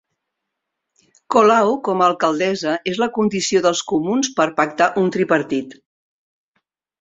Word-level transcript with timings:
Colau 1.33 1.69
com 1.87 2.01
a 2.01 2.07
alcaldessa 2.11 2.73
és 2.93 2.97
la 3.03 3.09
condició 3.19 3.61
dels 3.67 3.83
comuns 3.93 4.33
per 4.41 4.49
pactar 4.63 4.89
un 5.03 5.13
tripartit 5.19 5.77